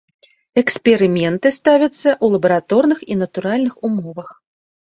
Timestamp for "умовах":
3.91-4.29